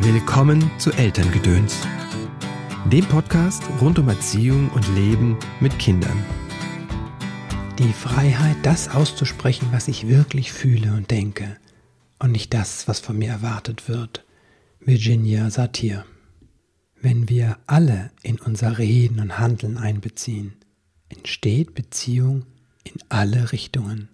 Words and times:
Willkommen 0.00 0.70
zu 0.78 0.90
Elterngedöns, 0.90 1.86
dem 2.86 3.04
Podcast 3.04 3.62
rund 3.80 3.98
um 3.98 4.08
Erziehung 4.08 4.70
und 4.70 4.88
Leben 4.96 5.38
mit 5.60 5.78
Kindern. 5.78 6.24
Die 7.78 7.92
Freiheit, 7.92 8.56
das 8.62 8.88
auszusprechen, 8.88 9.68
was 9.70 9.88
ich 9.88 10.08
wirklich 10.08 10.50
fühle 10.50 10.94
und 10.94 11.10
denke, 11.10 11.58
und 12.18 12.32
nicht 12.32 12.54
das, 12.54 12.88
was 12.88 13.00
von 13.00 13.18
mir 13.18 13.28
erwartet 13.28 13.88
wird. 13.88 14.24
Virginia 14.80 15.50
Satir. 15.50 16.04
Wenn 17.00 17.28
wir 17.28 17.58
alle 17.66 18.10
in 18.22 18.40
unser 18.40 18.78
Reden 18.78 19.20
und 19.20 19.38
Handeln 19.38 19.76
einbeziehen, 19.76 20.54
entsteht 21.10 21.74
Beziehung 21.74 22.46
in 22.82 22.94
alle 23.10 23.52
Richtungen. 23.52 24.08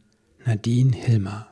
Nadine 0.44 0.94
Hilmer. 0.94 1.46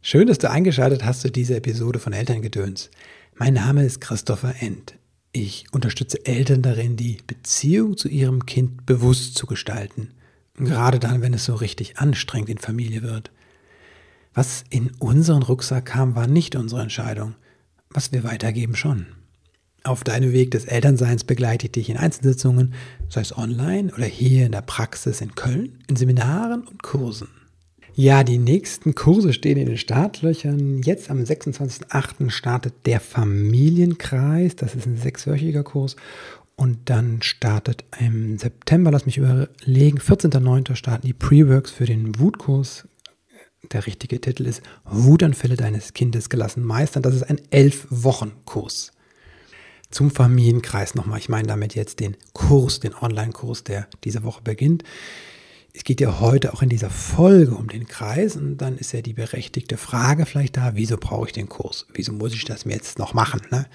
Schön, 0.00 0.26
dass 0.26 0.38
du 0.38 0.50
eingeschaltet 0.50 1.04
hast 1.04 1.20
zu 1.20 1.30
dieser 1.30 1.56
Episode 1.56 1.98
von 1.98 2.12
Elterngedöns. 2.12 2.90
Mein 3.40 3.54
Name 3.54 3.84
ist 3.84 4.00
Christopher 4.00 4.56
End. 4.58 4.94
Ich 5.30 5.66
unterstütze 5.70 6.26
Eltern 6.26 6.60
darin, 6.60 6.96
die 6.96 7.18
Beziehung 7.24 7.96
zu 7.96 8.08
ihrem 8.08 8.46
Kind 8.46 8.84
bewusst 8.84 9.36
zu 9.36 9.46
gestalten. 9.46 10.10
Gerade 10.56 10.98
dann, 10.98 11.22
wenn 11.22 11.32
es 11.32 11.44
so 11.44 11.54
richtig 11.54 11.98
anstrengend 11.98 12.48
in 12.48 12.58
Familie 12.58 13.02
wird. 13.02 13.30
Was 14.34 14.64
in 14.70 14.90
unseren 14.98 15.44
Rucksack 15.44 15.86
kam, 15.86 16.16
war 16.16 16.26
nicht 16.26 16.56
unsere 16.56 16.82
Entscheidung. 16.82 17.36
Was 17.90 18.10
wir 18.10 18.24
weitergeben 18.24 18.74
schon. 18.74 19.06
Auf 19.84 20.02
deinem 20.02 20.32
Weg 20.32 20.50
des 20.50 20.64
Elternseins 20.64 21.22
begleite 21.22 21.66
ich 21.66 21.72
dich 21.72 21.90
in 21.90 21.96
Einzelsitzungen, 21.96 22.74
sei 23.08 23.20
es 23.20 23.38
online 23.38 23.94
oder 23.94 24.06
hier 24.06 24.46
in 24.46 24.52
der 24.52 24.62
Praxis 24.62 25.20
in 25.20 25.36
Köln, 25.36 25.78
in 25.86 25.94
Seminaren 25.94 26.66
und 26.66 26.82
Kursen. 26.82 27.28
Ja, 28.00 28.22
die 28.22 28.38
nächsten 28.38 28.94
Kurse 28.94 29.32
stehen 29.32 29.58
in 29.58 29.66
den 29.66 29.76
Startlöchern. 29.76 30.82
Jetzt 30.84 31.10
am 31.10 31.18
26.08. 31.18 32.30
startet 32.30 32.86
der 32.86 33.00
Familienkreis. 33.00 34.54
Das 34.54 34.76
ist 34.76 34.86
ein 34.86 34.96
sechswöchiger 34.96 35.64
Kurs. 35.64 35.96
Und 36.54 36.90
dann 36.90 37.22
startet 37.22 37.82
im 37.98 38.38
September, 38.38 38.92
lass 38.92 39.04
mich 39.04 39.18
überlegen, 39.18 39.98
14.09. 39.98 40.76
starten 40.76 41.08
die 41.08 41.12
Pre-Works 41.12 41.72
für 41.72 41.86
den 41.86 42.20
Wutkurs. 42.20 42.86
Der 43.72 43.84
richtige 43.84 44.20
Titel 44.20 44.46
ist 44.46 44.62
Wutanfälle 44.84 45.56
deines 45.56 45.92
Kindes 45.92 46.28
gelassen 46.28 46.62
meistern. 46.62 47.02
Das 47.02 47.16
ist 47.16 47.24
ein 47.24 47.40
Elf-Wochen-Kurs. 47.50 48.92
Zum 49.90 50.12
Familienkreis 50.12 50.94
nochmal. 50.94 51.18
Ich 51.18 51.28
meine 51.28 51.48
damit 51.48 51.74
jetzt 51.74 51.98
den 51.98 52.16
Kurs, 52.32 52.78
den 52.78 52.94
Online-Kurs, 52.94 53.64
der 53.64 53.88
diese 54.04 54.22
Woche 54.22 54.42
beginnt 54.44 54.84
es 55.72 55.84
geht 55.84 56.00
ja 56.00 56.20
heute 56.20 56.52
auch 56.52 56.62
in 56.62 56.68
dieser 56.68 56.90
Folge 56.90 57.54
um 57.54 57.68
den 57.68 57.86
Kreis 57.86 58.36
und 58.36 58.58
dann 58.58 58.78
ist 58.78 58.92
ja 58.92 59.02
die 59.02 59.12
berechtigte 59.12 59.76
Frage 59.76 60.26
vielleicht 60.26 60.56
da, 60.56 60.74
wieso 60.74 60.96
brauche 60.96 61.26
ich 61.26 61.32
den 61.32 61.48
Kurs? 61.48 61.86
Wieso 61.92 62.12
muss 62.12 62.34
ich 62.34 62.44
das 62.44 62.64
mir 62.64 62.74
jetzt 62.74 62.98
noch 62.98 63.14
machen? 63.14 63.42
Ne? 63.50 63.66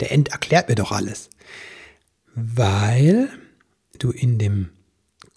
Der 0.00 0.12
End 0.12 0.30
erklärt 0.30 0.68
mir 0.68 0.74
doch 0.74 0.92
alles. 0.92 1.30
Weil 2.34 3.28
du 3.98 4.10
in 4.10 4.38
dem 4.38 4.70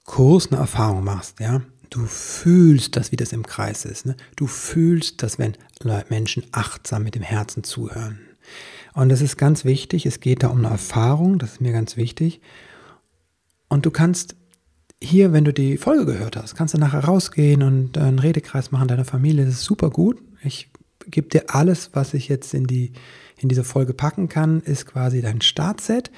Kurs 0.06 0.52
eine 0.52 0.60
Erfahrung 0.60 1.04
machst, 1.04 1.40
ja. 1.40 1.62
Du 1.92 2.06
fühlst 2.08 2.96
das, 2.96 3.12
wie 3.12 3.16
das 3.16 3.32
im 3.32 3.46
Kreis 3.46 3.86
ist. 3.86 4.06
Ne? 4.06 4.18
Du 4.36 4.48
fühlst 4.48 5.22
das, 5.22 5.38
wenn 5.38 5.56
Menschen 6.10 6.44
achtsam 6.52 7.04
mit 7.04 7.16
dem 7.16 7.22
Herzen 7.22 7.64
zuhören. 7.64 8.20
Und 8.94 9.10
das 9.10 9.22
ist 9.22 9.38
ganz 9.38 9.66
wichtig. 9.66 10.06
Es 10.06 10.20
geht 10.20 10.44
da 10.44 10.48
um 10.48 10.58
eine 10.58 10.70
Erfahrung, 10.70 11.38
das 11.38 11.54
ist 11.54 11.62
mir 11.62 11.74
ganz 11.74 11.96
wichtig. 11.96 12.42
Und 13.70 13.86
du 13.86 13.92
kannst 13.92 14.36
hier, 15.02 15.34
wenn 15.34 15.46
du 15.46 15.54
die 15.54 15.78
Folge 15.78 16.06
gehört 16.06 16.38
hast, 16.38 16.56
kannst 16.56 16.74
du 16.74 16.78
nachher 16.78 17.04
rausgehen 17.04 17.64
und 17.64 17.98
einen 17.98 18.20
Redekreis 18.20 18.72
machen 18.72 18.88
deiner 18.88 19.06
Familie. 19.06 19.46
Das 19.46 19.56
ist 19.56 19.64
super 19.64 19.90
gut. 19.90 20.22
Ich 20.44 20.70
gebe 21.08 21.28
dir 21.28 21.46
alles, 21.50 21.92
was 21.94 22.14
ich 22.14 22.28
jetzt 22.28 22.54
in, 22.54 22.66
die, 22.66 22.94
in 23.38 23.50
diese 23.50 23.64
Folge 23.64 23.94
packen 23.94 24.30
kann, 24.30 24.62
ist 24.62 24.86
quasi 24.86 25.22
dein 25.22 25.42
Startset. 25.42 26.12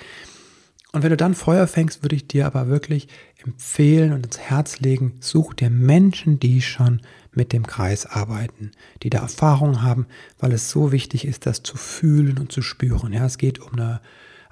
Und 0.94 1.03
wenn 1.03 1.09
du 1.09 1.17
dann 1.17 1.36
Feuer 1.36 1.67
fängst, 1.67 2.03
würde 2.03 2.16
ich 2.16 2.28
dir 2.28 2.45
aber 2.45 2.67
wirklich 2.67 3.08
empfehlen 3.44 4.14
und 4.14 4.26
ins 4.26 4.39
Herz 4.39 4.80
legen, 4.80 5.17
such 5.20 5.54
dir 5.54 5.70
Menschen, 5.70 6.39
die 6.39 6.61
schon 6.61 7.02
mit 7.33 7.54
dem 7.54 7.67
Kreis 7.67 8.05
arbeiten, 8.05 8.71
die 9.04 9.10
da 9.10 9.20
Erfahrung 9.20 9.83
haben, 9.83 10.08
weil 10.39 10.54
es 10.54 10.70
so 10.70 10.92
wichtig 10.92 11.26
ist, 11.26 11.45
das 11.45 11.61
zu 11.61 11.77
fühlen 11.77 12.37
und 12.39 12.52
zu 12.52 12.61
spüren. 12.61 13.14
Ja, 13.14 13.26
es 13.26 13.37
geht 13.37 13.60
um 13.60 13.73
eine 13.73 14.02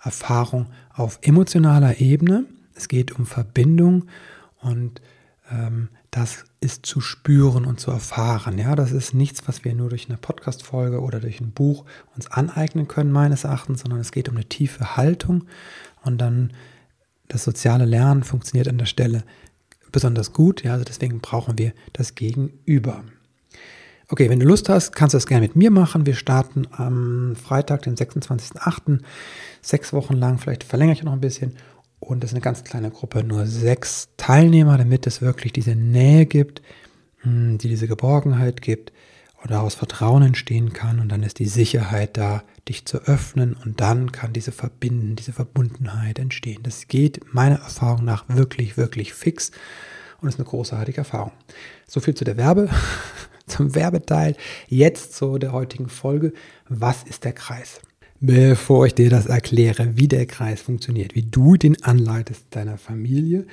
Erfahrung 0.03 0.67
auf 0.93 1.19
emotionaler 1.21 1.99
Ebene 1.99 2.45
es 2.75 2.87
geht 2.87 3.17
um 3.17 3.25
Verbindung 3.25 4.05
und 4.61 5.01
ähm, 5.51 5.89
das 6.11 6.45
ist 6.59 6.85
zu 6.85 7.01
spüren 7.01 7.65
und 7.65 7.79
zu 7.79 7.91
erfahren. 7.91 8.57
Ja, 8.57 8.75
das 8.75 8.91
ist 8.91 9.13
nichts, 9.13 9.47
was 9.47 9.63
wir 9.65 9.73
nur 9.73 9.89
durch 9.89 10.07
eine 10.07 10.17
Podcast-Folge 10.17 11.01
oder 11.01 11.19
durch 11.19 11.41
ein 11.41 11.51
Buch 11.51 11.85
uns 12.15 12.31
aneignen 12.31 12.87
können, 12.87 13.11
meines 13.11 13.43
Erachtens, 13.43 13.81
sondern 13.81 13.99
es 13.99 14.11
geht 14.11 14.29
um 14.29 14.35
eine 14.35 14.45
tiefe 14.45 14.95
Haltung 14.95 15.45
und 16.03 16.19
dann 16.19 16.53
das 17.27 17.43
soziale 17.43 17.85
Lernen 17.85 18.23
funktioniert 18.23 18.67
an 18.67 18.77
der 18.77 18.85
Stelle 18.85 19.23
besonders 19.91 20.33
gut. 20.33 20.63
Ja, 20.63 20.73
also 20.73 20.85
deswegen 20.85 21.19
brauchen 21.19 21.57
wir 21.57 21.73
das 21.93 22.15
Gegenüber. 22.15 23.03
Okay, 24.07 24.29
wenn 24.29 24.39
du 24.39 24.45
Lust 24.45 24.69
hast, 24.69 24.95
kannst 24.95 25.13
du 25.13 25.17
das 25.17 25.25
gerne 25.25 25.47
mit 25.47 25.55
mir 25.55 25.71
machen. 25.71 26.05
Wir 26.05 26.13
starten 26.13 26.67
am 26.71 27.35
Freitag, 27.35 27.81
den 27.83 27.95
26.08. 27.95 28.99
Sechs 29.61 29.93
Wochen 29.93 30.13
lang, 30.13 30.37
vielleicht 30.37 30.63
verlängere 30.63 30.95
ich 30.95 31.03
noch 31.03 31.13
ein 31.13 31.21
bisschen. 31.21 31.55
Und 32.05 32.23
das 32.23 32.31
ist 32.31 32.35
eine 32.35 32.41
ganz 32.41 32.63
kleine 32.63 32.91
Gruppe, 32.91 33.23
nur 33.23 33.47
sechs 33.47 34.09
Teilnehmer, 34.15 34.77
damit 34.77 35.07
es 35.07 35.21
wirklich 35.21 35.53
diese 35.53 35.75
Nähe 35.75 36.25
gibt, 36.27 36.61
hm, 37.21 37.57
die 37.57 37.67
diese 37.67 37.87
Geborgenheit 37.87 38.61
gibt 38.61 38.93
und 39.41 39.49
daraus 39.51 39.73
Vertrauen 39.73 40.21
entstehen 40.21 40.71
kann. 40.71 40.99
Und 40.99 41.09
dann 41.09 41.23
ist 41.23 41.39
die 41.39 41.47
Sicherheit 41.47 42.15
da, 42.17 42.43
dich 42.69 42.85
zu 42.85 42.99
öffnen. 42.99 43.55
Und 43.55 43.81
dann 43.81 44.11
kann 44.11 44.33
diese 44.33 44.51
Verbinden, 44.51 45.15
diese 45.15 45.33
Verbundenheit 45.33 46.19
entstehen. 46.19 46.61
Das 46.61 46.87
geht 46.87 47.33
meiner 47.33 47.57
Erfahrung 47.57 48.05
nach 48.05 48.25
wirklich, 48.27 48.77
wirklich 48.77 49.13
fix 49.13 49.51
und 50.21 50.29
ist 50.29 50.39
eine 50.39 50.47
großartige 50.47 50.99
Erfahrung. 50.99 51.31
So 51.87 51.99
viel 51.99 52.13
zu 52.13 52.23
der 52.23 52.37
Werbe, 52.37 52.69
zum 53.47 53.73
Werbeteil. 53.73 54.35
Jetzt 54.67 55.15
zu 55.15 55.39
der 55.39 55.53
heutigen 55.53 55.89
Folge. 55.89 56.33
Was 56.69 57.03
ist 57.03 57.23
der 57.23 57.33
Kreis? 57.33 57.79
Bevor 58.19 58.85
ich 58.85 58.95
dir 58.95 59.09
das 59.09 59.25
erkläre, 59.25 59.97
wie 59.97 60.07
der 60.07 60.25
Kreis 60.25 60.61
funktioniert, 60.61 61.15
wie 61.15 61.23
du 61.23 61.55
den 61.55 61.81
anleitest 61.83 62.45
deiner 62.51 62.77
Familie, 62.77 63.45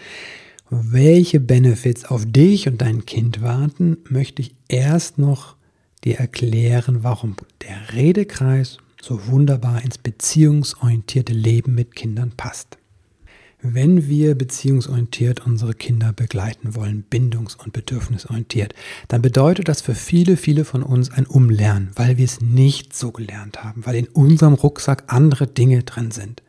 welche 0.70 1.40
Benefits 1.40 2.04
auf 2.04 2.24
dich 2.26 2.66
und 2.66 2.80
dein 2.80 3.04
Kind 3.04 3.42
warten, 3.42 3.98
möchte 4.08 4.42
ich 4.42 4.54
erst 4.68 5.18
noch 5.18 5.56
dir 6.04 6.18
erklären, 6.18 7.02
warum 7.02 7.36
der 7.62 7.94
Redekreis 7.94 8.78
so 9.00 9.26
wunderbar 9.26 9.82
ins 9.82 9.98
beziehungsorientierte 9.98 11.32
Leben 11.32 11.74
mit 11.74 11.94
Kindern 11.94 12.32
passt. 12.36 12.78
Wenn 13.64 14.08
wir 14.08 14.34
beziehungsorientiert 14.34 15.46
unsere 15.46 15.72
Kinder 15.72 16.12
begleiten 16.12 16.74
wollen, 16.74 17.04
bindungs- 17.08 17.56
und 17.56 17.72
bedürfnisorientiert, 17.72 18.74
dann 19.06 19.22
bedeutet 19.22 19.68
das 19.68 19.80
für 19.80 19.94
viele, 19.94 20.36
viele 20.36 20.64
von 20.64 20.82
uns 20.82 21.12
ein 21.12 21.26
Umlernen, 21.26 21.92
weil 21.94 22.16
wir 22.16 22.24
es 22.24 22.40
nicht 22.40 22.92
so 22.92 23.12
gelernt 23.12 23.62
haben, 23.62 23.86
weil 23.86 23.94
in 23.94 24.08
unserem 24.08 24.54
Rucksack 24.54 25.04
andere 25.06 25.46
Dinge 25.46 25.84
drin 25.84 26.10
sind. 26.10 26.42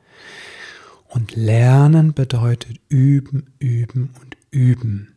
Und 1.07 1.35
Lernen 1.35 2.16
bedeutet 2.16 2.79
üben, 2.90 3.45
üben 3.59 4.09
und 4.19 4.35
üben. 4.50 5.13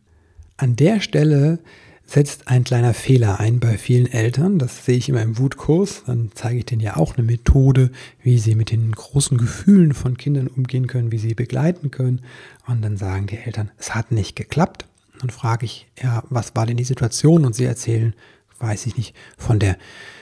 An 0.55 0.75
der 0.75 1.01
Stelle 1.01 1.57
setzt 2.07 2.47
ein 2.47 2.63
kleiner 2.63 2.93
Fehler 2.93 3.39
ein 3.39 3.59
bei 3.59 3.77
vielen 3.77 4.07
Eltern. 4.07 4.57
Das 4.57 4.85
sehe 4.85 4.97
ich 4.97 5.09
immer 5.09 5.21
im 5.21 5.37
Wutkurs. 5.37 6.03
Dann 6.07 6.31
zeige 6.33 6.59
ich 6.59 6.65
denen 6.65 6.81
ja 6.81 6.95
auch 6.95 7.15
eine 7.15 7.25
Methode, 7.25 7.91
wie 8.23 8.39
sie 8.39 8.55
mit 8.55 8.71
den 8.71 8.93
großen 8.93 9.37
Gefühlen 9.37 9.93
von 9.93 10.17
Kindern 10.17 10.47
umgehen 10.47 10.87
können, 10.87 11.11
wie 11.11 11.17
sie 11.17 11.35
begleiten 11.35 11.91
können. 11.91 12.21
Und 12.65 12.81
dann 12.81 12.95
sagen 12.97 13.27
die 13.27 13.37
Eltern, 13.37 13.71
es 13.77 13.93
hat 13.93 14.11
nicht 14.11 14.37
geklappt. 14.37 14.85
Dann 15.19 15.29
frage 15.29 15.65
ich, 15.65 15.87
ja, 16.01 16.23
was 16.29 16.55
war 16.55 16.65
denn 16.65 16.77
die 16.77 16.85
Situation? 16.85 17.45
Und 17.45 17.55
sie 17.55 17.65
erzählen, 17.65 18.13
weiß 18.59 18.85
ich 18.85 18.95
nicht, 18.95 19.13
von 19.37 19.59
der 19.59 19.77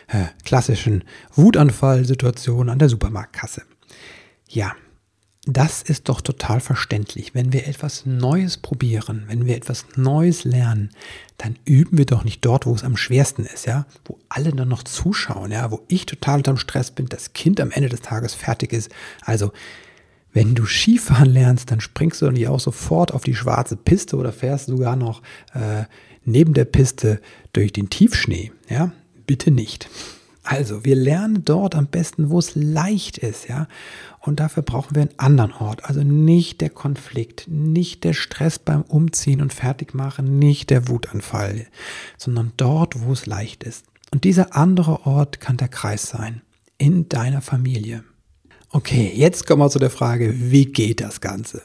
äh, 0.07 0.25
klassischen 0.44 1.03
Wutanfallsituation 1.35 2.69
an 2.69 2.80
der 2.80 2.89
Supermarktkasse. 2.89 3.62
Ja, 4.50 4.75
das 5.45 5.83
ist 5.83 6.09
doch 6.09 6.21
total 6.21 6.59
verständlich. 6.59 7.36
Wenn 7.36 7.53
wir 7.53 7.68
etwas 7.68 8.06
Neues 8.06 8.57
probieren, 8.57 9.25
wenn 9.27 9.45
wir 9.45 9.56
etwas 9.56 9.86
Neues 9.95 10.44
lernen, 10.44 10.89
dann 11.38 11.57
üben 11.65 11.97
wir 11.97 12.06
doch 12.06 12.24
nicht 12.24 12.44
dort, 12.44 12.65
wo 12.65 12.74
es 12.74 12.83
am 12.83 12.97
schwersten 12.97 13.45
ist, 13.45 13.68
ja, 13.68 13.86
wo 14.06 14.18
alle 14.27 14.51
dann 14.51 14.68
noch 14.68 14.83
zuschauen, 14.83 15.51
ja, 15.51 15.69
wo 15.69 15.83
ich 15.88 16.06
total 16.07 16.38
unterm 16.38 16.57
Stress 16.57 16.92
bin, 16.92 17.06
das 17.07 17.33
Kind 17.33 17.62
am 17.62 17.71
Ende 17.71 17.89
des 17.89 18.01
Tages 18.01 18.33
fertig 18.33 18.74
ist. 18.74 18.89
Also, 19.21 19.51
wenn 20.33 20.56
du 20.56 20.65
Skifahren 20.65 21.30
lernst, 21.30 21.71
dann 21.71 21.80
springst 21.80 22.21
du 22.21 22.31
nicht 22.31 22.48
auch 22.48 22.59
sofort 22.59 23.13
auf 23.13 23.24
die 23.24 23.36
schwarze 23.36 23.77
Piste 23.77 24.18
oder 24.18 24.33
fährst 24.33 24.65
sogar 24.65 24.95
noch 24.95 25.21
äh, 25.53 25.83
neben 26.25 26.53
der 26.53 26.65
Piste 26.65 27.21
durch 27.53 27.71
den 27.71 27.89
Tiefschnee, 27.89 28.51
ja, 28.68 28.91
bitte 29.27 29.51
nicht. 29.51 29.89
Also, 30.45 30.86
wir 30.86 30.95
lernen 30.95 31.44
dort 31.44 31.75
am 31.75 31.88
besten, 31.88 32.30
wo 32.30 32.39
es 32.39 32.56
leicht 32.56 33.18
ist, 33.18 33.47
ja. 33.47 33.68
Und 34.19 34.39
dafür 34.39 34.63
brauchen 34.63 34.95
wir 34.95 35.03
einen 35.03 35.19
anderen 35.19 35.53
Ort. 35.53 35.86
Also 35.86 36.01
nicht 36.01 36.62
der 36.62 36.71
Konflikt, 36.71 37.47
nicht 37.47 38.03
der 38.03 38.13
Stress 38.13 38.57
beim 38.57 38.81
Umziehen 38.81 39.42
und 39.42 39.53
Fertigmachen, 39.53 40.39
nicht 40.39 40.71
der 40.71 40.88
Wutanfall, 40.88 41.68
sondern 42.18 42.51
dort, 42.57 43.03
wo 43.03 43.13
es 43.13 43.27
leicht 43.27 43.63
ist. 43.63 43.86
Und 44.12 44.24
dieser 44.24 44.56
andere 44.56 45.06
Ort 45.06 45.42
kann 45.42 45.57
der 45.57 45.68
Kreis 45.68 46.09
sein. 46.09 46.42
in 46.77 47.07
deiner 47.09 47.41
Familie. 47.41 48.03
Okay, 48.69 49.12
jetzt 49.15 49.48
kommen 49.48 49.62
wir 49.62 49.69
zu 49.69 49.80
der 49.80 49.89
Frage, 49.89 50.33
wie 50.51 50.65
geht 50.65 51.00
das 51.00 51.21
Ganze? 51.21 51.62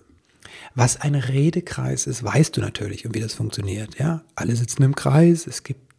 Was 0.74 1.00
ein 1.00 1.16
Redekreis 1.16 2.06
ist, 2.06 2.22
weißt 2.22 2.56
du 2.56 2.60
natürlich 2.60 3.04
und 3.04 3.14
wie 3.14 3.20
das 3.20 3.34
funktioniert. 3.34 3.98
Ja, 3.98 4.22
alle 4.36 4.54
sitzen 4.54 4.84
im 4.84 4.94
Kreis. 4.94 5.48
Es 5.48 5.64
gibt 5.64 5.89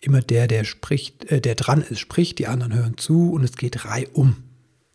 immer 0.00 0.20
der, 0.20 0.46
der 0.46 0.64
spricht, 0.64 1.24
äh, 1.26 1.40
der 1.40 1.54
dran 1.54 1.82
ist, 1.82 2.00
spricht. 2.00 2.38
Die 2.38 2.46
anderen 2.46 2.74
hören 2.74 2.96
zu 2.96 3.32
und 3.32 3.44
es 3.44 3.56
geht 3.56 3.84
reihum. 3.84 4.36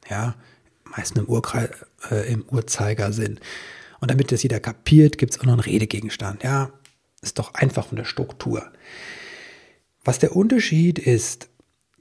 Ja, 0.10 0.36
meistens 0.84 1.20
im, 1.20 1.30
Urkreis, 1.30 1.70
äh, 2.10 2.32
im 2.32 2.46
Uhrzeigersinn. 2.50 3.40
Und 4.00 4.12
damit 4.12 4.32
das 4.32 4.44
jeder 4.44 4.60
kapiert, 4.60 5.18
gibt 5.18 5.34
es 5.34 5.40
auch 5.40 5.46
noch 5.46 5.54
einen 5.54 5.62
Redegegenstand. 5.62 6.44
Ja, 6.44 6.72
ist 7.22 7.40
doch 7.40 7.54
einfach 7.54 7.88
von 7.88 7.98
der 7.98 8.06
Struktur. 8.06 8.70
Was 10.04 10.20
der 10.20 10.36
Unterschied 10.36 11.00
ist, 11.00 11.48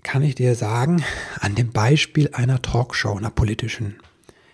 kann 0.02 0.22
ich 0.22 0.34
dir 0.34 0.56
sagen, 0.56 1.04
an 1.38 1.54
dem 1.54 1.70
Beispiel 1.70 2.28
einer 2.32 2.60
Talkshow, 2.60 3.16
einer 3.16 3.30
politischen. 3.30 4.00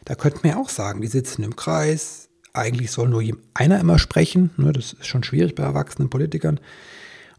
Da 0.05 0.15
könnte 0.15 0.41
man 0.43 0.53
ja 0.53 0.59
auch 0.59 0.69
sagen, 0.69 1.01
die 1.01 1.07
sitzen 1.07 1.43
im 1.43 1.57
Kreis, 1.57 2.29
eigentlich 2.53 2.91
soll 2.91 3.09
nur 3.09 3.23
einer 3.55 3.81
immer 3.81 3.99
sprechen, 3.99 4.51
ne, 4.57 4.73
das 4.73 4.93
ist 4.93 5.07
schon 5.07 5.25
schwierig 5.25 5.55
bei 5.55 5.63
erwachsenen 5.63 6.11
Politikern. 6.11 6.61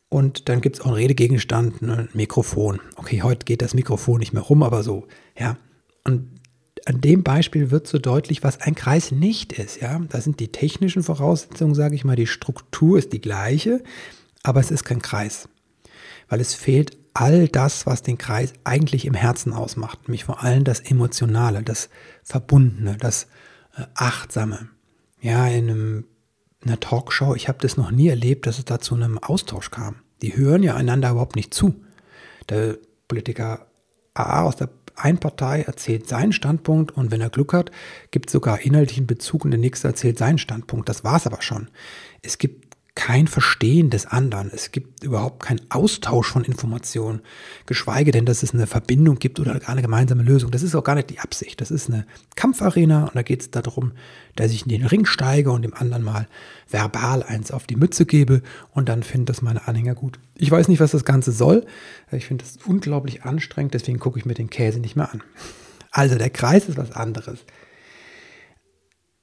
Und 0.10 0.50
dann 0.50 0.62
gibt 0.62 0.78
es 0.78 0.82
auch 0.82 0.88
einen 0.88 0.96
Redegegenstand, 0.96 1.84
ne, 1.84 1.98
ein 1.98 2.10
Mikrofon. 2.14 2.82
Okay, 2.96 3.22
heute 3.22 3.46
geht 3.46 3.62
das 3.62 3.76
Mikrofon 3.76 4.20
nicht 4.20 4.34
mehr 4.34 4.42
rum, 4.42 4.64
aber 4.64 4.84
so, 4.84 5.08
ja. 5.38 5.58
Und 6.04 6.40
an 6.86 7.02
dem 7.02 7.24
Beispiel 7.24 7.70
wird 7.70 7.86
so 7.88 8.00
deutlich, 8.00 8.44
was 8.44 8.60
ein 8.62 8.74
Kreis 8.74 9.12
nicht 9.12 9.54
ist, 9.54 9.82
ja. 9.82 10.00
Da 10.10 10.20
sind 10.20 10.40
die 10.40 10.52
technischen 10.52 11.04
Voraussetzungen, 11.04 11.76
sage 11.76 11.94
ich 11.94 12.06
mal, 12.06 12.16
die 12.16 12.28
Struktur 12.28 12.98
ist 12.98 13.14
die 13.14 13.22
gleiche, 13.22 13.84
aber 14.42 14.60
es 14.60 14.72
ist 14.72 14.84
kein 14.84 15.02
Kreis. 15.02 15.48
Weil 16.28 16.42
es 16.42 16.56
fehlt 16.56 16.98
all 17.14 17.48
das, 17.48 17.86
was 17.86 18.02
den 18.02 18.18
Kreis 18.18 18.54
eigentlich 18.64 19.06
im 19.06 19.14
Herzen 19.14 19.54
ausmacht, 19.54 20.08
nämlich 20.08 20.24
vor 20.24 20.44
allem 20.44 20.64
das 20.64 20.80
Emotionale, 20.80 21.62
das 21.64 21.90
Verbundene, 22.24 22.98
das 22.98 23.28
äh, 23.76 23.84
Achtsame. 23.94 24.70
Ja, 25.22 25.48
in 25.48 25.70
einem, 25.70 26.06
einer 26.64 26.80
Talkshow, 26.80 27.36
ich 27.36 27.48
habe 27.48 27.60
das 27.62 27.78
noch 27.78 27.92
nie 27.92 28.10
erlebt, 28.10 28.46
dass 28.46 28.60
es 28.60 28.66
da 28.66 28.80
zu 28.80 28.96
einem 28.96 29.18
Austausch 29.18 29.72
kam. 29.72 29.98
Die 30.22 30.36
hören 30.36 30.64
ja 30.64 30.76
einander 30.76 31.12
überhaupt 31.12 31.36
nicht 31.36 31.54
zu. 31.54 31.86
Der 32.50 32.78
Politiker 33.08 33.68
A 34.14 34.44
aus 34.44 34.58
der 34.58 34.70
einen 34.96 35.18
Partei 35.18 35.62
erzählt 35.62 36.08
seinen 36.08 36.34
Standpunkt 36.34 36.92
und 36.92 37.12
wenn 37.12 37.22
er 37.22 37.30
Glück 37.30 37.54
hat, 37.54 37.72
gibt 38.12 38.28
es 38.30 38.34
sogar 38.34 38.60
inhaltlichen 38.60 39.08
Bezug 39.08 39.46
und 39.46 39.52
der 39.52 39.60
nächste 39.60 39.88
erzählt 39.88 40.18
seinen 40.18 40.38
Standpunkt. 40.38 40.90
Das 40.90 41.04
war 41.06 41.16
es 41.16 41.26
aber 41.26 41.42
schon. 41.42 41.70
Es 42.22 42.38
gibt 42.38 42.69
kein 42.96 43.28
Verstehen 43.28 43.90
des 43.90 44.06
anderen. 44.06 44.52
Es 44.54 44.72
gibt 44.72 45.04
überhaupt 45.04 45.44
keinen 45.44 45.62
Austausch 45.70 46.30
von 46.32 46.44
Informationen, 46.44 47.22
geschweige 47.66 48.12
denn, 48.12 48.26
dass 48.26 48.44
es 48.44 48.54
eine 48.54 48.68
Verbindung 48.68 49.20
gibt 49.20 49.40
oder 49.40 49.60
eine 49.68 49.82
gemeinsame 49.82 50.24
Lösung. 50.24 50.52
Das 50.52 50.64
ist 50.64 50.76
auch 50.76 50.84
gar 50.84 50.96
nicht 50.96 51.10
die 51.10 51.20
Absicht. 51.20 51.62
Das 51.62 51.72
ist 51.72 51.90
eine 51.90 52.06
Kampfarena 52.36 53.06
und 53.06 53.16
da 53.16 53.22
geht 53.22 53.42
es 53.42 53.52
darum, 53.52 53.94
dass 54.36 54.52
ich 54.52 54.64
in 54.64 54.70
den 54.70 54.86
Ring 54.86 55.06
steige 55.06 55.52
und 55.52 55.62
dem 55.62 55.74
anderen 55.74 56.04
mal 56.04 56.28
verbal 56.70 57.24
eins 57.24 57.52
auf 57.52 57.68
die 57.68 57.76
Mütze 57.76 58.06
gebe 58.06 58.42
und 58.72 58.90
dann 58.90 59.04
finden 59.04 59.28
das 59.28 59.42
meine 59.42 59.68
Anhänger 59.68 59.96
gut. 59.96 60.20
Ich 60.36 60.52
weiß 60.52 60.68
nicht, 60.68 60.80
was 60.80 60.92
das 60.92 61.06
Ganze 61.06 61.32
soll. 61.32 61.66
Ich 62.12 62.26
finde 62.26 62.44
das 62.44 62.58
unglaublich 62.66 63.24
anstrengend, 63.24 63.74
deswegen 63.74 64.00
gucke 64.00 64.20
ich 64.20 64.26
mir 64.26 64.34
den 64.34 64.50
Käse 64.50 64.80
nicht 64.80 64.96
mehr 64.96 65.12
an. 65.12 65.24
Also 65.92 66.18
der 66.18 66.30
Kreis 66.30 66.68
ist 66.68 66.78
was 66.78 66.92
anderes. 66.92 67.40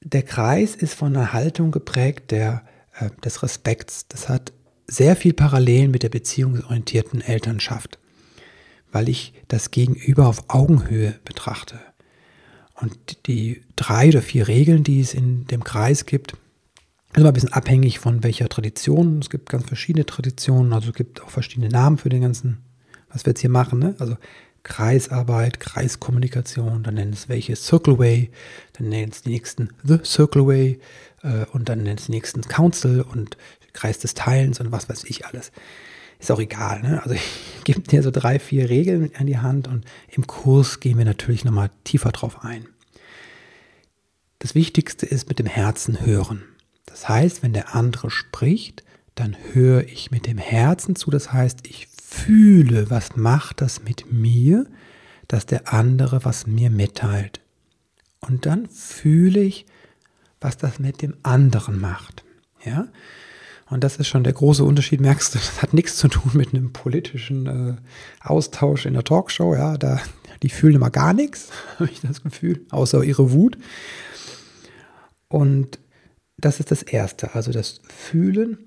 Der 0.02 0.22
Kreis 0.22 0.74
ist 0.74 0.94
von 0.94 1.16
einer 1.16 1.32
Haltung 1.32 1.72
geprägt, 1.72 2.30
der 2.30 2.64
äh, 2.98 3.10
des 3.24 3.42
Respekts. 3.42 4.06
Das 4.08 4.28
hat 4.28 4.52
sehr 4.86 5.16
viel 5.16 5.32
Parallelen 5.32 5.90
mit 5.90 6.02
der 6.02 6.08
beziehungsorientierten 6.08 7.20
Elternschaft, 7.20 7.98
weil 8.92 9.08
ich 9.08 9.32
das 9.48 9.70
Gegenüber 9.70 10.28
auf 10.28 10.44
Augenhöhe 10.48 11.18
betrachte. 11.24 11.78
Und 12.74 13.26
die 13.26 13.62
drei 13.74 14.08
oder 14.08 14.22
vier 14.22 14.48
Regeln, 14.48 14.84
die 14.84 15.00
es 15.00 15.14
in 15.14 15.46
dem 15.46 15.64
Kreis 15.64 16.06
gibt, 16.06 16.32
ist 16.32 16.38
immer 17.20 17.28
ein 17.28 17.34
bisschen 17.34 17.52
abhängig 17.52 17.98
von 17.98 18.22
welcher 18.22 18.48
Tradition. 18.48 19.20
Es 19.20 19.30
gibt 19.30 19.48
ganz 19.48 19.64
verschiedene 19.64 20.04
Traditionen, 20.04 20.72
also 20.72 20.90
es 20.90 20.94
gibt 20.94 21.22
auch 21.22 21.30
verschiedene 21.30 21.70
Namen 21.70 21.98
für 21.98 22.10
den 22.10 22.20
ganzen, 22.22 22.58
was 23.10 23.24
wir 23.24 23.30
jetzt 23.30 23.40
hier 23.40 23.50
machen. 23.50 23.78
Ne? 23.78 23.94
Also 23.98 24.16
Kreisarbeit, 24.62 25.60
Kreiskommunikation, 25.60 26.82
dann 26.82 26.94
nennen 26.94 27.12
es 27.12 27.28
welche 27.28 27.56
Circle 27.56 27.98
Way, 27.98 28.30
dann 28.74 28.88
nennen 28.88 29.12
es 29.12 29.22
die 29.22 29.30
nächsten 29.30 29.70
The 29.84 29.98
Circle 30.04 30.46
Way 30.46 30.80
und 31.52 31.68
dann 31.68 31.84
die 31.84 31.96
nächsten 32.08 32.42
Council 32.42 33.02
und 33.02 33.36
Kreis 33.72 33.98
des 33.98 34.14
Teilens 34.14 34.60
und 34.60 34.72
was 34.72 34.88
weiß 34.88 35.04
ich 35.04 35.26
alles. 35.26 35.52
Ist 36.18 36.30
auch 36.30 36.40
egal, 36.40 36.82
ne? 36.82 37.02
Also 37.02 37.14
ich 37.58 37.64
gebe 37.64 37.82
dir 37.82 38.02
so 38.02 38.10
drei, 38.10 38.38
vier 38.38 38.68
Regeln 38.68 39.10
an 39.16 39.26
die 39.26 39.38
Hand 39.38 39.68
und 39.68 39.84
im 40.10 40.26
Kurs 40.26 40.80
gehen 40.80 40.98
wir 40.98 41.04
natürlich 41.04 41.44
nochmal 41.44 41.70
tiefer 41.84 42.10
drauf 42.10 42.44
ein. 42.44 42.66
Das 44.38 44.54
Wichtigste 44.54 45.06
ist 45.06 45.28
mit 45.28 45.38
dem 45.38 45.46
Herzen 45.46 46.04
hören. 46.04 46.42
Das 46.84 47.08
heißt, 47.08 47.42
wenn 47.42 47.52
der 47.52 47.74
andere 47.74 48.10
spricht, 48.10 48.84
dann 49.14 49.36
höre 49.52 49.84
ich 49.84 50.10
mit 50.10 50.26
dem 50.26 50.38
Herzen 50.38 50.94
zu. 50.94 51.10
Das 51.10 51.32
heißt, 51.32 51.66
ich 51.66 51.88
fühle, 51.88 52.90
was 52.90 53.16
macht 53.16 53.60
das 53.60 53.82
mit 53.82 54.12
mir, 54.12 54.66
dass 55.26 55.46
der 55.46 55.72
andere 55.72 56.24
was 56.24 56.46
mir 56.46 56.70
mitteilt. 56.70 57.40
Und 58.20 58.46
dann 58.46 58.68
fühle 58.68 59.40
ich, 59.40 59.66
was 60.40 60.56
das 60.56 60.78
mit 60.78 61.02
dem 61.02 61.16
anderen 61.22 61.80
macht. 61.80 62.24
Ja? 62.64 62.88
Und 63.68 63.82
das 63.82 63.96
ist 63.96 64.06
schon 64.06 64.24
der 64.24 64.32
große 64.32 64.62
Unterschied, 64.64 65.00
merkst 65.00 65.34
du, 65.34 65.38
das 65.38 65.62
hat 65.62 65.74
nichts 65.74 65.96
zu 65.96 66.08
tun 66.08 66.32
mit 66.34 66.54
einem 66.54 66.72
politischen 66.72 67.46
äh, 67.46 67.76
Austausch 68.20 68.86
in 68.86 68.94
der 68.94 69.04
Talkshow. 69.04 69.54
Ja, 69.54 69.76
da, 69.76 70.00
die 70.42 70.50
fühlen 70.50 70.76
immer 70.76 70.90
gar 70.90 71.12
nichts, 71.12 71.50
habe 71.78 71.90
ich 71.90 72.00
das 72.00 72.22
Gefühl, 72.22 72.64
außer 72.70 73.02
ihre 73.02 73.32
Wut. 73.32 73.58
Und 75.28 75.78
das 76.38 76.60
ist 76.60 76.70
das 76.70 76.82
Erste, 76.82 77.34
also 77.34 77.50
das 77.50 77.80
Fühlen 77.88 78.58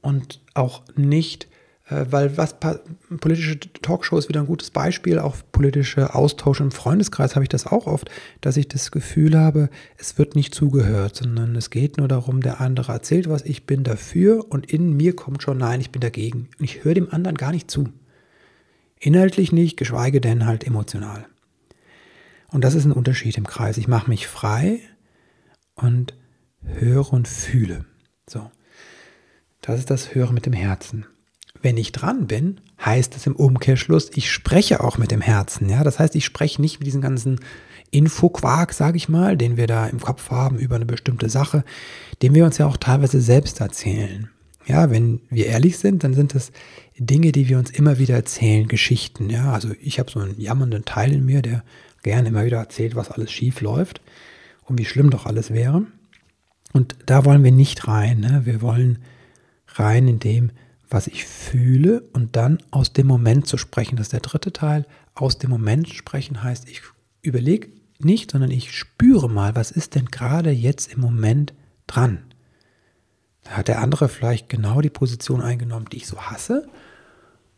und 0.00 0.40
auch 0.54 0.82
nicht 0.96 1.49
weil 1.90 2.36
was 2.36 2.56
politische 3.18 3.58
Talkshow 3.58 4.16
ist 4.16 4.28
wieder 4.28 4.40
ein 4.40 4.46
gutes 4.46 4.70
Beispiel, 4.70 5.18
auch 5.18 5.36
politische 5.50 6.14
Austausch 6.14 6.60
im 6.60 6.70
Freundeskreis 6.70 7.34
habe 7.34 7.44
ich 7.44 7.48
das 7.48 7.66
auch 7.66 7.86
oft, 7.86 8.10
dass 8.40 8.56
ich 8.56 8.68
das 8.68 8.90
Gefühl 8.90 9.36
habe, 9.38 9.70
es 9.98 10.16
wird 10.16 10.36
nicht 10.36 10.54
zugehört, 10.54 11.16
sondern 11.16 11.56
es 11.56 11.70
geht 11.70 11.98
nur 11.98 12.06
darum, 12.06 12.42
der 12.42 12.60
andere 12.60 12.92
erzählt 12.92 13.28
was, 13.28 13.42
ich 13.42 13.66
bin 13.66 13.82
dafür 13.82 14.46
und 14.50 14.72
in 14.72 14.96
mir 14.96 15.16
kommt 15.16 15.42
schon, 15.42 15.58
nein, 15.58 15.80
ich 15.80 15.90
bin 15.90 16.00
dagegen. 16.00 16.48
Und 16.58 16.64
ich 16.64 16.84
höre 16.84 16.94
dem 16.94 17.12
anderen 17.12 17.36
gar 17.36 17.50
nicht 17.50 17.70
zu. 17.70 17.88
Inhaltlich 19.00 19.50
nicht, 19.50 19.76
geschweige 19.76 20.20
denn 20.20 20.46
halt 20.46 20.64
emotional. 20.64 21.26
Und 22.48 22.62
das 22.64 22.74
ist 22.74 22.84
ein 22.84 22.92
Unterschied 22.92 23.36
im 23.38 23.46
Kreis. 23.46 23.78
Ich 23.78 23.88
mache 23.88 24.10
mich 24.10 24.26
frei 24.26 24.80
und 25.74 26.14
höre 26.62 27.12
und 27.12 27.26
fühle. 27.26 27.84
So. 28.28 28.50
Das 29.60 29.78
ist 29.78 29.90
das 29.90 30.14
Hören 30.14 30.34
mit 30.34 30.46
dem 30.46 30.52
Herzen. 30.52 31.06
Wenn 31.62 31.76
ich 31.76 31.92
dran 31.92 32.26
bin, 32.26 32.60
heißt 32.84 33.16
es 33.16 33.26
im 33.26 33.36
Umkehrschluss, 33.36 34.10
ich 34.14 34.30
spreche 34.30 34.82
auch 34.82 34.98
mit 34.98 35.10
dem 35.10 35.20
Herzen. 35.20 35.68
Ja, 35.68 35.84
das 35.84 35.98
heißt, 35.98 36.14
ich 36.16 36.24
spreche 36.24 36.60
nicht 36.60 36.80
mit 36.80 36.86
diesem 36.86 37.02
ganzen 37.02 37.40
Infoquark, 37.90 38.72
sage 38.72 38.96
ich 38.96 39.08
mal, 39.08 39.36
den 39.36 39.56
wir 39.56 39.66
da 39.66 39.86
im 39.86 40.00
Kopf 40.00 40.30
haben 40.30 40.58
über 40.58 40.76
eine 40.76 40.86
bestimmte 40.86 41.28
Sache, 41.28 41.64
den 42.22 42.34
wir 42.34 42.44
uns 42.44 42.58
ja 42.58 42.66
auch 42.66 42.76
teilweise 42.76 43.20
selbst 43.20 43.60
erzählen. 43.60 44.30
Ja, 44.66 44.90
wenn 44.90 45.20
wir 45.30 45.46
ehrlich 45.46 45.78
sind, 45.78 46.04
dann 46.04 46.14
sind 46.14 46.34
das 46.34 46.52
Dinge, 46.96 47.32
die 47.32 47.48
wir 47.48 47.58
uns 47.58 47.70
immer 47.70 47.98
wieder 47.98 48.14
erzählen, 48.14 48.68
Geschichten. 48.68 49.28
Ja, 49.28 49.52
also 49.52 49.70
ich 49.80 49.98
habe 49.98 50.10
so 50.10 50.20
einen 50.20 50.40
jammernden 50.40 50.84
Teil 50.84 51.12
in 51.12 51.24
mir, 51.24 51.42
der 51.42 51.64
gerne 52.02 52.28
immer 52.28 52.44
wieder 52.44 52.58
erzählt, 52.58 52.94
was 52.94 53.10
alles 53.10 53.32
schief 53.32 53.60
läuft 53.60 54.00
und 54.64 54.78
wie 54.78 54.84
schlimm 54.84 55.10
doch 55.10 55.26
alles 55.26 55.50
wäre. 55.50 55.86
Und 56.72 56.96
da 57.06 57.24
wollen 57.24 57.42
wir 57.42 57.52
nicht 57.52 57.88
rein. 57.88 58.20
Ne? 58.20 58.42
Wir 58.44 58.62
wollen 58.62 58.98
rein 59.66 60.06
in 60.06 60.18
dem, 60.20 60.50
was 60.90 61.06
ich 61.06 61.24
fühle 61.24 62.02
und 62.12 62.36
dann 62.36 62.58
aus 62.70 62.92
dem 62.92 63.06
Moment 63.06 63.46
zu 63.46 63.56
sprechen. 63.56 63.96
Das 63.96 64.06
ist 64.06 64.12
der 64.12 64.20
dritte 64.20 64.52
Teil. 64.52 64.86
Aus 65.14 65.38
dem 65.38 65.50
Moment 65.50 65.88
sprechen 65.88 66.42
heißt, 66.42 66.68
ich 66.68 66.82
überlege 67.22 67.68
nicht, 67.98 68.32
sondern 68.32 68.50
ich 68.50 68.76
spüre 68.76 69.28
mal, 69.28 69.54
was 69.54 69.70
ist 69.70 69.94
denn 69.94 70.06
gerade 70.06 70.50
jetzt 70.50 70.92
im 70.92 71.00
Moment 71.00 71.54
dran. 71.86 72.18
Da 73.44 73.52
hat 73.52 73.68
der 73.68 73.80
andere 73.80 74.08
vielleicht 74.08 74.48
genau 74.48 74.80
die 74.80 74.90
Position 74.90 75.40
eingenommen, 75.40 75.86
die 75.90 75.98
ich 75.98 76.06
so 76.06 76.20
hasse. 76.20 76.68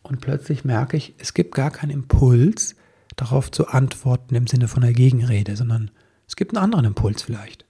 Und 0.01 0.21
plötzlich 0.21 0.63
merke 0.63 0.97
ich, 0.97 1.15
es 1.17 1.33
gibt 1.33 1.55
gar 1.55 1.71
keinen 1.71 1.91
Impuls, 1.91 2.75
darauf 3.15 3.51
zu 3.51 3.67
antworten 3.67 4.35
im 4.35 4.47
Sinne 4.47 4.67
von 4.67 4.81
der 4.81 4.93
Gegenrede, 4.93 5.55
sondern 5.55 5.91
es 6.27 6.35
gibt 6.35 6.55
einen 6.55 6.63
anderen 6.63 6.85
Impuls 6.85 7.21
vielleicht. 7.21 7.65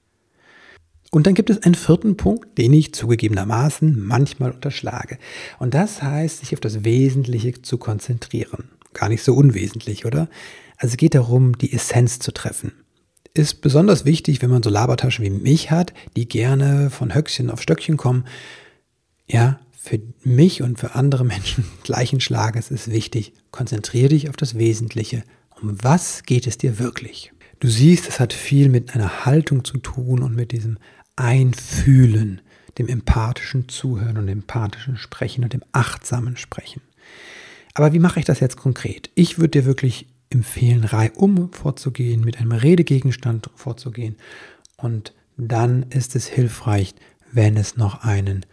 Und 1.13 1.27
dann 1.27 1.35
gibt 1.35 1.51
es 1.51 1.61
einen 1.61 1.75
vierten 1.75 2.17
Punkt, 2.17 2.57
den 2.57 2.73
ich 2.73 2.91
zugegebenermaßen 2.95 4.03
manchmal 4.03 4.49
unterschlage. 4.49 5.19
Und 5.59 5.75
das 5.75 6.01
heißt, 6.01 6.39
sich 6.39 6.55
auf 6.55 6.59
das 6.59 6.83
Wesentliche 6.85 7.61
zu 7.61 7.77
konzentrieren. 7.77 8.69
Gar 8.93 9.09
nicht 9.09 9.21
so 9.21 9.35
unwesentlich, 9.35 10.07
oder? 10.07 10.27
Also 10.75 10.93
es 10.93 10.97
geht 10.97 11.13
darum, 11.13 11.55
die 11.55 11.71
Essenz 11.71 12.17
zu 12.17 12.31
treffen. 12.31 12.71
Ist 13.35 13.61
besonders 13.61 14.05
wichtig, 14.05 14.41
wenn 14.41 14.49
man 14.49 14.63
so 14.63 14.71
Labertaschen 14.71 15.23
wie 15.23 15.29
mich 15.29 15.69
hat, 15.69 15.93
die 16.15 16.27
gerne 16.27 16.89
von 16.89 17.13
Höchstchen 17.13 17.51
auf 17.51 17.61
Stöckchen 17.61 17.95
kommen. 17.95 18.25
Ja, 19.27 19.59
für 19.77 19.99
mich 20.23 20.63
und 20.63 20.79
für 20.79 20.95
andere 20.95 21.25
Menschen 21.25 21.65
gleichen 21.83 22.21
Schlages 22.21 22.71
ist 22.71 22.89
wichtig, 22.89 23.33
konzentriere 23.51 24.09
dich 24.09 24.29
auf 24.29 24.35
das 24.35 24.57
Wesentliche. 24.57 25.23
Um 25.61 25.77
was 25.83 26.23
geht 26.23 26.47
es 26.47 26.57
dir 26.57 26.79
wirklich? 26.79 27.31
Du 27.59 27.67
siehst, 27.69 28.09
es 28.09 28.19
hat 28.19 28.33
viel 28.33 28.67
mit 28.67 28.95
einer 28.95 29.25
Haltung 29.25 29.63
zu 29.63 29.77
tun 29.77 30.23
und 30.23 30.35
mit 30.35 30.51
diesem 30.51 30.79
Einfühlen, 31.15 32.41
dem 32.77 32.87
empathischen 32.87 33.69
Zuhören 33.69 34.17
und 34.17 34.27
dem 34.27 34.39
empathischen 34.39 34.97
Sprechen 34.97 35.43
und 35.43 35.53
dem 35.53 35.63
achtsamen 35.71 36.37
Sprechen. 36.37 36.81
Aber 37.73 37.93
wie 37.93 37.99
mache 37.99 38.19
ich 38.19 38.25
das 38.25 38.39
jetzt 38.39 38.57
konkret? 38.57 39.09
Ich 39.15 39.37
würde 39.39 39.61
dir 39.61 39.65
wirklich 39.65 40.07
empfehlen, 40.29 40.83
reihum 40.83 41.51
vorzugehen, 41.51 42.21
mit 42.21 42.39
einem 42.39 42.51
Redegegenstand 42.51 43.49
vorzugehen. 43.55 44.15
Und 44.77 45.13
dann 45.37 45.83
ist 45.89 46.15
es 46.15 46.27
hilfreich, 46.27 46.95
wenn 47.31 47.57
es 47.57 47.77
noch 47.77 48.03
einen 48.03 48.45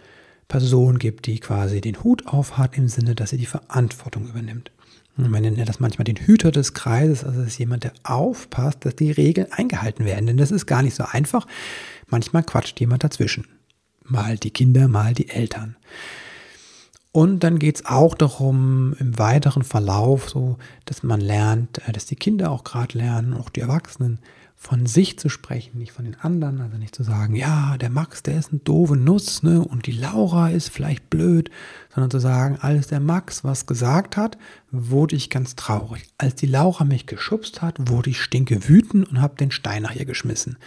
Person 0.49 0.99
gibt, 0.99 1.26
die 1.26 1.38
quasi 1.38 1.81
den 1.81 2.02
Hut 2.02 2.26
aufhat, 2.26 2.76
im 2.76 2.88
Sinne, 2.88 3.14
dass 3.14 3.31
sie 3.31 3.37
die 3.37 3.47
Verantwortung 3.47 4.29
übernimmt. 4.29 4.71
Man 5.17 5.43
nennt 5.43 5.69
das 5.69 5.81
manchmal 5.81 6.05
den 6.05 6.17
Hüter 6.17 6.50
des 6.50 6.73
Kreises, 6.73 7.25
also 7.25 7.40
das 7.40 7.49
ist 7.49 7.59
jemand, 7.59 7.85
der 7.85 7.93
aufpasst, 8.05 8.85
dass 8.85 8.97
die 8.97 9.11
Regeln 9.11 9.52
eingehalten 9.52 10.05
werden. 10.07 10.26
Denn 10.26 10.37
das 10.38 10.50
ist 10.50 10.67
gar 10.67 10.83
nicht 10.83 10.95
so 10.95 11.05
einfach. 11.05 11.47
Manchmal 12.11 12.43
quatscht 12.43 12.79
jemand 12.81 13.05
dazwischen. 13.05 13.47
Mal 14.05 14.37
die 14.37 14.50
Kinder, 14.50 14.88
mal 14.88 15.14
die 15.14 15.29
Eltern. 15.29 15.76
Und 17.12 17.43
dann 17.43 17.59
geht 17.59 17.76
es 17.76 17.87
auch 17.87 18.14
darum, 18.14 18.95
im 18.99 19.19
weiteren 19.19 19.64
Verlauf, 19.64 20.29
so, 20.29 20.59
dass 20.85 21.02
man 21.02 21.21
lernt, 21.21 21.87
äh, 21.88 21.93
dass 21.93 22.07
die 22.07 22.17
Kinder 22.17 22.50
auch 22.50 22.62
gerade 22.62 22.97
lernen, 22.97 23.35
auch 23.35 23.50
die 23.50 23.61
Erwachsenen, 23.61 24.21
von 24.62 24.85
sich 24.85 25.19
zu 25.19 25.31
sprechen, 25.31 25.79
nicht 25.79 25.93
von 25.93 26.05
den 26.05 26.21
anderen. 26.21 26.61
Also 26.61 26.76
nicht 26.76 26.95
zu 26.95 27.02
sagen, 27.02 27.35
ja, 27.35 27.79
der 27.79 27.88
Max, 27.88 28.23
der 28.23 28.38
ist 28.38 28.52
ein 28.52 28.62
doofe 28.62 28.95
Nuss, 28.95 29.43
ne? 29.43 29.64
Und 29.64 29.87
die 29.87 29.93
Laura 29.93 30.50
ist 30.50 30.69
vielleicht 30.69 31.09
blöd, 31.09 31.50
sondern 31.95 32.11
zu 32.11 32.19
sagen, 32.19 32.59
als 32.61 32.88
der 32.88 33.00
Max 33.00 33.43
was 33.43 33.64
gesagt 33.64 34.19
hat, 34.19 34.37
wurde 34.71 35.17
ich 35.17 35.31
ganz 35.31 35.57
traurig. 35.57 36.05
Als 36.19 36.35
die 36.35 36.47
Laura 36.47 36.85
mich 36.85 37.07
geschubst 37.07 37.62
hat, 37.62 37.88
wurde 37.88 38.11
ich 38.11 38.21
stinke 38.21 38.69
wütend 38.69 39.09
und 39.09 39.23
habe 39.23 39.35
den 39.37 39.50
Stein 39.50 39.83
nach 39.83 39.97
ihr 39.97 40.05
geschmissen. 40.05 40.59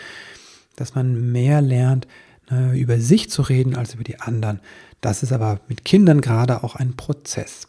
Dass 0.76 0.96
man 0.96 1.32
mehr 1.32 1.62
lernt, 1.62 2.08
ne, 2.50 2.78
über 2.78 3.00
sich 3.00 3.30
zu 3.30 3.42
reden 3.42 3.76
als 3.76 3.94
über 3.94 4.04
die 4.04 4.20
anderen. 4.20 4.60
Das 5.02 5.24
ist 5.24 5.32
aber 5.32 5.60
mit 5.68 5.86
Kindern 5.86 6.22
gerade 6.22 6.64
auch 6.64 6.76
ein 6.76 6.96
Prozess. 6.96 7.68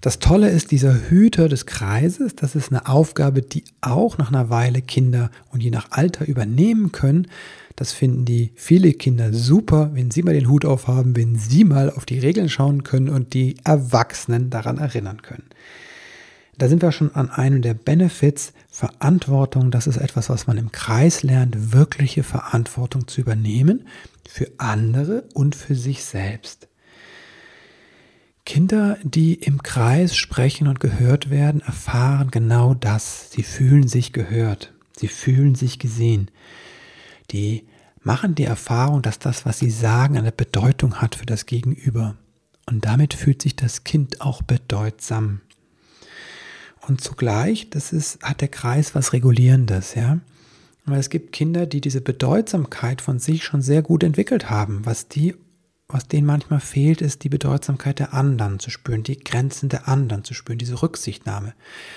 Das 0.00 0.20
Tolle 0.20 0.48
ist, 0.50 0.70
dieser 0.70 1.10
Hüter 1.10 1.48
des 1.48 1.66
Kreises, 1.66 2.36
das 2.36 2.54
ist 2.54 2.70
eine 2.70 2.88
Aufgabe, 2.88 3.42
die 3.42 3.64
auch 3.80 4.16
nach 4.16 4.28
einer 4.28 4.48
Weile 4.48 4.80
Kinder 4.80 5.30
und 5.50 5.60
je 5.60 5.70
nach 5.70 5.90
Alter 5.90 6.26
übernehmen 6.26 6.92
können. 6.92 7.26
Das 7.74 7.92
finden 7.92 8.24
die 8.24 8.52
viele 8.54 8.92
Kinder 8.92 9.32
super, 9.32 9.90
wenn 9.94 10.12
sie 10.12 10.22
mal 10.22 10.34
den 10.34 10.48
Hut 10.48 10.64
aufhaben, 10.64 11.16
wenn 11.16 11.36
sie 11.36 11.64
mal 11.64 11.90
auf 11.90 12.06
die 12.06 12.20
Regeln 12.20 12.48
schauen 12.48 12.84
können 12.84 13.08
und 13.08 13.34
die 13.34 13.56
Erwachsenen 13.64 14.50
daran 14.50 14.78
erinnern 14.78 15.22
können. 15.22 15.44
Da 16.58 16.68
sind 16.68 16.82
wir 16.82 16.92
schon 16.92 17.14
an 17.14 17.30
einem 17.30 17.62
der 17.62 17.74
Benefits. 17.74 18.52
Verantwortung, 18.70 19.70
das 19.70 19.86
ist 19.86 19.96
etwas, 19.96 20.28
was 20.28 20.46
man 20.46 20.58
im 20.58 20.70
Kreis 20.70 21.22
lernt, 21.22 21.72
wirkliche 21.72 22.22
Verantwortung 22.22 23.08
zu 23.08 23.20
übernehmen 23.20 23.86
für 24.28 24.50
andere 24.58 25.24
und 25.34 25.56
für 25.56 25.74
sich 25.74 26.04
selbst. 26.04 26.68
Kinder, 28.44 28.98
die 29.02 29.34
im 29.34 29.62
Kreis 29.62 30.16
sprechen 30.16 30.68
und 30.68 30.80
gehört 30.80 31.30
werden, 31.30 31.60
erfahren 31.60 32.30
genau 32.30 32.74
das. 32.74 33.30
Sie 33.30 33.42
fühlen 33.42 33.88
sich 33.88 34.12
gehört. 34.12 34.72
Sie 34.96 35.08
fühlen 35.08 35.54
sich 35.54 35.78
gesehen. 35.78 36.30
Die 37.30 37.66
machen 38.00 38.34
die 38.34 38.44
Erfahrung, 38.44 39.02
dass 39.02 39.18
das, 39.18 39.44
was 39.44 39.58
sie 39.58 39.70
sagen, 39.70 40.16
eine 40.16 40.32
Bedeutung 40.32 40.96
hat 40.96 41.14
für 41.14 41.26
das 41.26 41.46
Gegenüber. 41.46 42.16
Und 42.66 42.84
damit 42.84 43.14
fühlt 43.14 43.42
sich 43.42 43.54
das 43.54 43.84
Kind 43.84 44.20
auch 44.20 44.42
bedeutsam. 44.42 45.40
Und 46.88 47.02
zugleich, 47.02 47.70
das 47.70 47.92
ist, 47.92 48.22
hat 48.22 48.40
der 48.40 48.48
Kreis 48.48 48.94
was 48.94 49.12
Regulierendes, 49.12 49.94
ja. 49.94 50.18
Weil 50.86 51.00
es 51.00 51.10
gibt 51.10 51.32
Kinder, 51.32 51.66
die 51.66 51.82
diese 51.82 52.00
Bedeutsamkeit 52.00 53.02
von 53.02 53.18
sich 53.18 53.44
schon 53.44 53.60
sehr 53.60 53.82
gut 53.82 54.02
entwickelt 54.02 54.48
haben, 54.48 54.86
was 54.86 55.06
die 55.06 55.34
was 55.90 56.06
denen 56.06 56.26
manchmal 56.26 56.60
fehlt, 56.60 57.00
ist 57.00 57.24
die 57.24 57.30
Bedeutsamkeit 57.30 57.98
der 57.98 58.12
anderen 58.12 58.58
zu 58.58 58.68
spüren, 58.68 59.02
die 59.02 59.18
Grenzen 59.18 59.70
der 59.70 59.88
anderen 59.88 60.22
zu 60.22 60.34
spüren, 60.34 60.58
diese 60.58 60.82
Rücksichtnahme. 60.82 61.54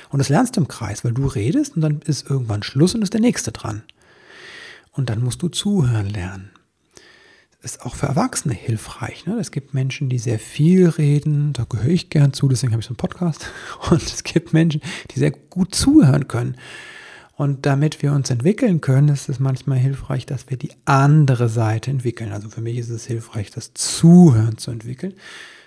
Und 0.10 0.20
das 0.20 0.30
lernst 0.30 0.56
du 0.56 0.62
im 0.62 0.70
Kreis, 0.70 1.04
weil 1.04 1.12
du 1.12 1.28
redest 1.28 1.76
und 1.76 1.82
dann 1.82 2.02
ist 2.06 2.30
irgendwann 2.30 2.64
Schluss 2.64 2.96
und 2.96 3.02
ist 3.02 3.14
der 3.14 3.20
Nächste 3.20 3.52
dran. 3.52 3.84
Und 4.94 5.10
dann 5.10 5.22
musst 5.22 5.42
du 5.42 5.50
zuhören 5.50 6.10
lernen. 6.10 6.52
Ist 7.64 7.86
auch 7.86 7.94
für 7.94 8.08
Erwachsene 8.08 8.56
hilfreich. 8.56 9.28
Ne? 9.28 9.38
Es 9.40 9.52
gibt 9.52 9.76
Menschen, 9.76 10.10
die 10.10 10.18
sehr 10.18 10.40
viel 10.40 10.90
reden, 10.90 11.54
da 11.54 11.64
gehöre 11.70 11.92
ich 11.92 12.10
gern 12.10 12.34
zu, 12.34 12.48
deswegen 12.48 12.72
habe 12.72 12.82
ich 12.82 12.88
so 12.88 12.92
einen 12.92 12.98
Podcast. 12.98 13.46
Und 13.92 14.02
es 14.02 14.24
gibt 14.24 14.52
Menschen, 14.52 14.82
die 15.12 15.20
sehr 15.20 15.30
gut 15.32 15.76
zuhören 15.76 16.28
können. 16.28 16.58
Und 17.36 17.68
damit 17.68 18.02
wir 18.02 18.14
uns 18.14 18.32
entwickeln 18.32 18.82
können, 18.82 19.10
ist 19.10 19.30
es 19.30 19.40
manchmal 19.40 19.78
hilfreich, 19.78 20.26
dass 20.26 20.50
wir 20.50 20.58
die 20.58 20.72
andere 20.86 21.50
Seite 21.50 21.92
entwickeln. 21.92 22.32
Also 22.32 22.50
für 22.50 22.62
mich 22.62 22.80
ist 22.80 22.90
es 22.90 23.06
hilfreich, 23.06 23.52
das 23.52 23.74
Zuhören 23.76 24.58
zu 24.58 24.72
entwickeln. 24.72 25.14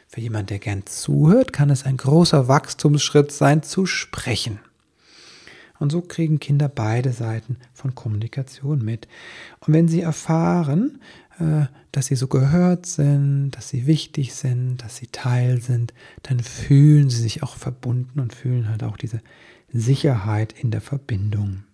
Für 0.09 0.21
jemanden, 0.21 0.49
der 0.49 0.59
gern 0.59 0.87
zuhört, 0.87 1.53
kann 1.53 1.71
es 1.71 1.85
ein 1.85 1.97
großer 1.97 2.49
Wachstumsschritt 2.49 3.31
sein, 3.31 3.63
zu 3.63 3.87
sprechen. 3.87 4.59
Und 5.81 5.91
so 5.91 6.01
kriegen 6.01 6.39
Kinder 6.39 6.69
beide 6.69 7.13
Seiten 7.13 7.57
von 7.73 7.95
Kommunikation 7.95 8.85
mit. 8.85 9.09
Und 9.61 9.75
wenn 9.75 9.89
sie 9.89 10.01
erfahren, 10.01 11.01
dass 11.93 12.07
sie 12.07 12.15
so 12.15 12.29
gehört 12.29 12.87
sind, 12.87 13.53
dass 13.53 13.69
sie 13.69 13.87
wichtig 13.87 14.35
sind, 14.35 14.79
dass 14.79 14.97
sie 14.97 15.09
Teil 15.09 15.61
sind, 15.61 15.93
dann 16.23 16.41
fühlen 16.41 17.11
sie 17.11 17.21
sich 17.21 17.43
auch 17.43 17.57
verbunden 17.57 18.21
und 18.21 18.35
fühlen 18.35 18.69
halt 18.69 18.85
auch 18.85 18.97
diese 18.97 19.21
Sicherheit 19.73 20.53
in 20.53 20.71
der 20.71 20.81
Verbindung. 20.81 21.65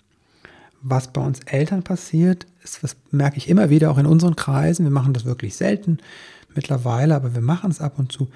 Was 0.83 1.13
bei 1.13 1.21
uns 1.21 1.41
Eltern 1.41 1.83
passiert, 1.83 2.47
ist, 2.65 2.83
was 2.83 2.97
merke 3.11 3.37
ich 3.37 3.49
immer 3.49 3.69
wieder 3.69 3.91
auch 3.91 3.99
in 3.99 4.07
unseren 4.07 4.37
Kreisen, 4.37 4.85
wir 4.85 4.91
machen 4.91 5.13
das 5.13 5.27
wirklich 5.27 5.57
selten 5.57 5.99
mittlerweile, 6.55 7.15
aber 7.15 7.35
wir 7.35 7.43
machen 7.43 7.71
es 7.71 7.81
ab 7.81 7.99
und 7.99 8.13
zu, 8.13 8.29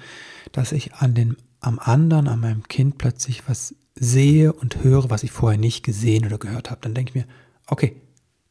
dass 0.51 0.71
ich 0.71 0.93
an 0.93 1.15
den, 1.15 1.37
am 1.59 1.79
anderen, 1.79 2.27
an 2.27 2.39
meinem 2.39 2.67
Kind 2.67 2.97
plötzlich 2.99 3.49
was 3.49 3.73
sehe 3.95 4.53
und 4.53 4.83
höre, 4.83 5.09
was 5.09 5.23
ich 5.23 5.31
vorher 5.31 5.59
nicht 5.59 5.83
gesehen 5.83 6.25
oder 6.25 6.37
gehört 6.37 6.69
habe. 6.69 6.81
Dann 6.81 6.93
denke 6.93 7.09
ich 7.09 7.15
mir, 7.15 7.31
okay, 7.67 7.95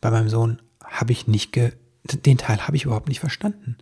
bei 0.01 0.11
meinem 0.11 0.29
Sohn 0.29 0.61
habe 0.83 1.13
ich 1.13 1.27
nicht, 1.29 1.53
ge 1.53 1.73
den 2.05 2.39
Teil 2.39 2.67
habe 2.67 2.77
ich 2.77 2.85
überhaupt 2.85 3.09
nicht 3.09 3.21
verstanden. 3.21 3.77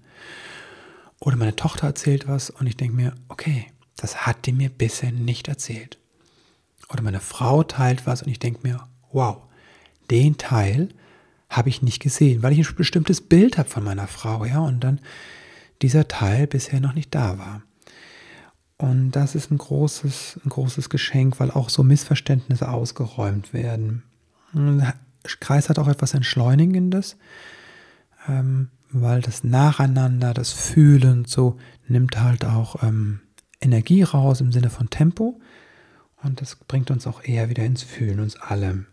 Oder 1.19 1.37
meine 1.37 1.57
Tochter 1.57 1.87
erzählt 1.87 2.29
was 2.29 2.51
und 2.51 2.67
ich 2.67 2.77
denke 2.77 2.97
mir, 2.97 3.15
okay, 3.29 3.67
das 3.97 4.27
hat 4.27 4.47
die 4.47 4.53
mir 4.53 4.71
bisher 4.71 5.13
nicht 5.13 5.49
erzählt 5.49 5.99
oder 6.93 7.03
meine 7.03 7.21
Frau 7.21 7.63
teilt 7.63 8.07
was 8.07 8.23
und 8.23 8.31
ich 8.31 8.39
denke 8.39 8.61
mir, 8.63 8.81
wow, 9.13 9.39
den 10.11 10.37
Teil 10.37 10.89
habe 11.49 11.69
ich 11.69 11.83
nicht 11.83 12.01
gesehen, 12.01 12.43
weil 12.43 12.53
ich 12.53 12.69
ein 12.69 12.77
bestimmtes 12.77 13.21
Bild 13.21 13.59
habe 13.59 13.69
von 13.69 13.85
meiner 13.85 14.07
Frau, 14.07 14.45
ja, 14.45 14.61
und 14.61 14.81
dann 14.81 15.01
dieser 15.81 16.09
Teil 16.09 16.47
bisher 16.47 16.81
noch 16.81 16.95
nicht 16.95 17.15
da 17.15 17.39
war. 17.39 17.63
Und 18.79 19.13
das 19.13 19.35
ist 19.35 19.51
ein 19.51 19.59
großes, 19.59 20.41
ein 20.45 20.49
großes 20.49 20.89
Geschenk, 20.89 21.39
weil 21.41 21.51
auch 21.51 21.69
so 21.69 21.83
Missverständnisse 21.83 22.69
ausgeräumt 22.69 23.53
werden. 23.53 24.03
Der 24.55 24.95
Kreis 25.41 25.69
hat 25.69 25.79
auch 25.79 25.89
etwas 25.89 26.15
Entschleunigendes, 26.15 27.17
ähm, 28.29 28.69
weil 28.91 29.21
das 29.23 29.45
Nacheinander, 29.45 30.35
das 30.35 30.53
Fühlen 30.53 31.25
so 31.25 31.57
nimmt 31.89 32.21
halt 32.21 32.45
auch 32.45 32.83
ähm, 32.83 33.21
Energie 33.61 34.03
raus 34.03 34.41
im 34.41 34.53
Sinne 34.53 34.71
von 34.71 34.91
Tempo. 34.91 35.41
Und 36.23 36.41
das 36.41 36.57
bringt 36.57 36.91
uns 36.91 37.07
auch 37.07 37.25
eher 37.25 37.49
wieder 37.49 37.65
ins 37.65 37.83
Fühlen, 37.83 38.21
uns 38.21 38.37
alle. 38.37 38.85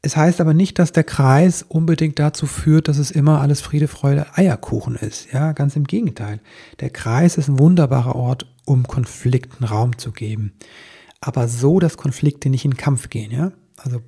Es 0.00 0.16
heißt 0.16 0.40
aber 0.40 0.54
nicht, 0.54 0.78
dass 0.78 0.92
der 0.92 1.02
Kreis 1.02 1.64
unbedingt 1.66 2.18
dazu 2.20 2.46
führt, 2.46 2.86
dass 2.86 2.98
es 2.98 3.10
immer 3.10 3.40
alles 3.40 3.60
Friede, 3.60 3.88
Freude, 3.88 4.26
Eierkuchen 4.34 4.94
ist. 4.94 5.32
Ja, 5.32 5.52
ganz 5.52 5.74
im 5.74 5.84
Gegenteil. 5.84 6.40
Der 6.78 6.90
Kreis 6.90 7.36
ist 7.36 7.48
ein 7.48 7.58
wunderbarer 7.58 8.14
Ort, 8.14 8.46
um 8.64 8.86
Konflikten 8.86 9.64
Raum 9.64 9.98
zu 9.98 10.12
geben. 10.12 10.52
Aber 11.20 11.48
so, 11.48 11.80
dass 11.80 11.96
Konflikte 11.96 12.48
nicht 12.48 12.64
in 12.64 12.76
Kampf 12.76 13.10
gehen. 13.10 13.32
Ja, 13.32 13.52
also 13.76 14.00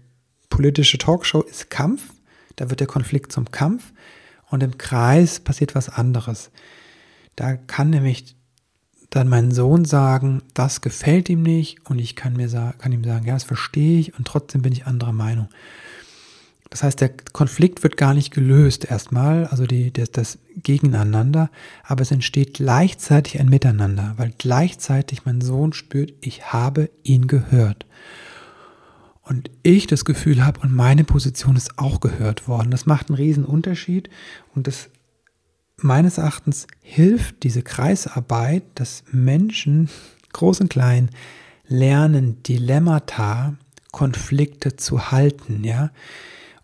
politische 0.48 0.98
Talkshow 0.98 1.42
ist 1.42 1.70
Kampf. 1.70 2.02
Da 2.60 2.68
wird 2.68 2.80
der 2.80 2.86
Konflikt 2.86 3.32
zum 3.32 3.50
Kampf. 3.50 3.92
Und 4.50 4.62
im 4.62 4.76
Kreis 4.76 5.40
passiert 5.40 5.74
was 5.74 5.88
anderes. 5.88 6.50
Da 7.34 7.56
kann 7.56 7.88
nämlich 7.88 8.36
dann 9.08 9.28
mein 9.28 9.50
Sohn 9.50 9.86
sagen, 9.86 10.42
das 10.52 10.82
gefällt 10.82 11.30
ihm 11.30 11.42
nicht 11.42 11.78
und 11.88 11.98
ich 11.98 12.16
kann, 12.16 12.34
mir 12.34 12.48
kann 12.78 12.92
ihm 12.92 13.02
sagen, 13.02 13.26
ja, 13.26 13.32
das 13.34 13.44
verstehe 13.44 13.98
ich 13.98 14.18
und 14.18 14.26
trotzdem 14.26 14.60
bin 14.60 14.72
ich 14.72 14.86
anderer 14.86 15.12
Meinung. 15.12 15.48
Das 16.68 16.82
heißt, 16.82 17.00
der 17.00 17.10
Konflikt 17.32 17.82
wird 17.82 17.96
gar 17.96 18.12
nicht 18.12 18.30
gelöst 18.30 18.84
erstmal, 18.84 19.46
also 19.46 19.66
die, 19.66 19.90
das, 19.92 20.12
das 20.12 20.38
Gegeneinander, 20.56 21.50
aber 21.82 22.02
es 22.02 22.12
entsteht 22.12 22.54
gleichzeitig 22.54 23.40
ein 23.40 23.48
Miteinander, 23.48 24.14
weil 24.18 24.32
gleichzeitig 24.36 25.24
mein 25.24 25.40
Sohn 25.40 25.72
spürt, 25.72 26.12
ich 26.20 26.52
habe 26.52 26.90
ihn 27.02 27.26
gehört. 27.26 27.86
Und 29.30 29.48
ich 29.62 29.86
das 29.86 30.04
Gefühl 30.04 30.44
habe, 30.44 30.58
und 30.58 30.74
meine 30.74 31.04
Position 31.04 31.54
ist 31.54 31.78
auch 31.78 32.00
gehört 32.00 32.48
worden. 32.48 32.72
Das 32.72 32.84
macht 32.84 33.08
einen 33.08 33.16
riesen 33.16 33.44
Unterschied 33.44 34.10
und 34.56 34.66
das 34.66 34.90
meines 35.76 36.18
Erachtens 36.18 36.66
hilft 36.82 37.44
diese 37.44 37.62
Kreisarbeit, 37.62 38.64
dass 38.74 39.04
Menschen, 39.12 39.88
groß 40.32 40.62
und 40.62 40.70
klein, 40.70 41.10
lernen, 41.68 42.42
Dilemmata, 42.42 43.54
Konflikte 43.92 44.74
zu 44.74 45.12
halten, 45.12 45.62
ja, 45.62 45.92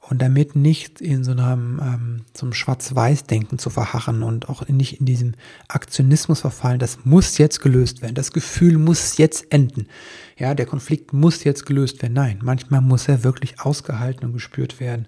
und 0.09 0.23
damit 0.23 0.55
nicht 0.55 1.01
in 1.01 1.25
so 1.25 1.33
einem, 1.33 1.81
ähm, 1.83 2.25
einem 2.41 2.53
Schwarz-Weiß-Denken 2.53 3.59
zu 3.59 3.71
verharren 3.71 4.23
und 4.23 4.49
auch 4.49 4.67
nicht 4.69 5.01
in 5.01 5.07
diesem 5.07 5.35
Aktionismus 5.69 6.41
verfallen, 6.41 6.79
das 6.79 7.05
muss 7.05 7.39
jetzt 7.39 7.61
gelöst 7.61 8.03
werden, 8.03 8.15
das 8.15 8.33
Gefühl 8.33 8.79
muss 8.79 9.17
jetzt 9.17 9.53
enden, 9.53 9.89
ja, 10.37 10.55
der 10.55 10.67
Konflikt 10.67 11.13
muss 11.13 11.45
jetzt 11.45 11.67
gelöst 11.67 12.03
werden. 12.03 12.15
Nein, 12.15 12.39
manchmal 12.43 12.81
muss 12.83 13.09
er 13.09 13.25
wirklich 13.25 13.61
ausgehalten 13.61 14.27
und 14.27 14.33
gespürt 14.33 14.81
werden, 14.81 15.07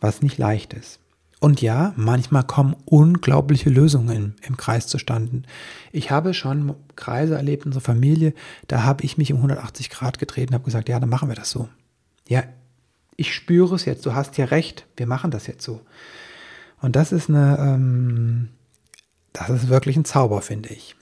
was 0.00 0.22
nicht 0.22 0.38
leicht 0.38 0.72
ist. 0.72 1.00
Und 1.40 1.62
ja, 1.62 1.92
manchmal 1.96 2.42
kommen 2.42 2.74
unglaubliche 2.84 3.70
Lösungen 3.70 4.34
im 4.42 4.56
Kreis 4.56 4.88
zustande. 4.88 5.42
Ich 5.92 6.10
habe 6.10 6.34
schon 6.34 6.74
Kreise 6.96 7.36
erlebt 7.36 7.64
in 7.64 7.68
unserer 7.68 7.84
Familie, 7.84 8.34
da 8.66 8.82
habe 8.82 9.04
ich 9.04 9.18
mich 9.18 9.32
um 9.32 9.38
180 9.38 9.90
Grad 9.90 10.18
gedreht 10.18 10.48
und 10.48 10.54
habe 10.54 10.64
gesagt, 10.64 10.88
ja, 10.88 10.98
dann 10.98 11.08
machen 11.08 11.28
wir 11.28 11.36
das 11.36 11.50
so. 11.50 11.68
Ja, 12.26 12.42
ich 13.18 13.34
spüre 13.34 13.74
es 13.74 13.84
jetzt, 13.84 14.06
du 14.06 14.14
hast 14.14 14.38
ja 14.38 14.46
recht, 14.46 14.86
wir 14.96 15.06
machen 15.06 15.30
das 15.32 15.48
jetzt 15.48 15.64
so. 15.64 15.80
Und 16.80 16.94
das 16.94 17.10
ist 17.10 17.28
eine, 17.28 17.58
ähm, 17.60 18.48
das 19.32 19.50
ist 19.50 19.68
wirklich 19.68 19.96
ein 19.96 20.04
Zauber, 20.04 20.40
finde 20.40 20.70
ich. 20.70 20.94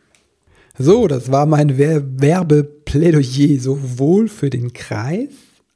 So, 0.78 1.06
das 1.08 1.30
war 1.30 1.44
mein 1.44 1.76
Werbeplädoyer 1.78 3.60
sowohl 3.60 4.28
für 4.28 4.48
den 4.48 4.72
Kreis 4.72 5.28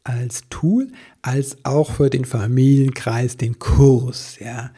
als 0.02 0.44
Tool, 0.48 0.88
als 1.20 1.58
auch 1.64 1.92
für 1.92 2.08
den 2.08 2.24
Familienkreis, 2.24 3.36
den 3.36 3.58
Kurs. 3.58 4.38
Ja. 4.38 4.70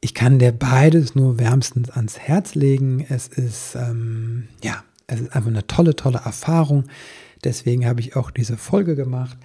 Ich 0.00 0.14
kann 0.14 0.38
dir 0.38 0.52
beides 0.52 1.16
nur 1.16 1.40
wärmstens 1.40 1.90
ans 1.90 2.20
Herz 2.20 2.54
legen. 2.54 3.04
Es 3.08 3.26
ist, 3.26 3.74
ähm, 3.74 4.46
ja, 4.62 4.84
es 5.08 5.20
ist 5.20 5.34
einfach 5.34 5.50
eine 5.50 5.66
tolle, 5.66 5.96
tolle 5.96 6.20
Erfahrung. 6.24 6.84
Deswegen 7.42 7.84
habe 7.84 8.00
ich 8.00 8.14
auch 8.14 8.30
diese 8.30 8.56
Folge 8.56 8.94
gemacht. 8.94 9.38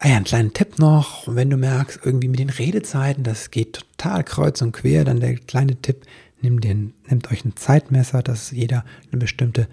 Ah 0.00 0.08
ja, 0.08 0.16
einen 0.16 0.24
kleinen 0.24 0.52
Tipp 0.52 0.78
noch, 0.78 1.24
wenn 1.26 1.50
du 1.50 1.56
merkst, 1.56 1.98
irgendwie 2.04 2.28
mit 2.28 2.38
den 2.38 2.50
Redezeiten, 2.50 3.24
das 3.24 3.50
geht 3.50 3.72
total 3.72 4.22
kreuz 4.22 4.62
und 4.62 4.70
quer, 4.70 5.04
dann 5.04 5.18
der 5.18 5.34
kleine 5.34 5.74
Tipp, 5.74 6.04
nimm 6.40 6.60
den, 6.60 6.94
nehmt 7.08 7.32
euch 7.32 7.44
ein 7.44 7.56
Zeitmesser, 7.56 8.22
dass 8.22 8.52
jeder 8.52 8.84
eine 9.10 9.18
bestimmte 9.18 9.66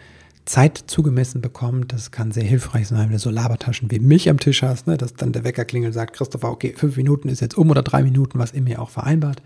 Zeit 0.45 0.83
zugemessen 0.87 1.41
bekommt. 1.41 1.93
Das 1.93 2.09
kann 2.09 2.31
sehr 2.31 2.43
hilfreich 2.43 2.87
sein, 2.87 3.05
wenn 3.05 3.11
du 3.11 3.19
so 3.19 3.29
Labertaschen 3.29 3.91
wie 3.91 3.99
mich 3.99 4.27
am 4.27 4.39
Tisch 4.39 4.63
hast, 4.63 4.87
ne, 4.87 4.97
dass 4.97 5.13
dann 5.13 5.31
der 5.31 5.43
Wecker 5.43 5.63
klingelt 5.63 5.93
sagt, 5.93 6.15
Christopher, 6.15 6.49
okay, 6.49 6.73
fünf 6.75 6.97
Minuten 6.97 7.29
ist 7.29 7.41
jetzt 7.41 7.57
um 7.57 7.69
oder 7.69 7.83
drei 7.83 8.01
Minuten, 8.01 8.39
was 8.39 8.51
immer 8.51 8.69
ihr 8.69 8.81
auch 8.81 8.89
vereinbart. 8.89 9.43